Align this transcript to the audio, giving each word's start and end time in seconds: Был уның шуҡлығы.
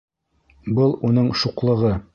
Был 0.79 0.97
уның 1.11 1.31
шуҡлығы. 1.45 1.97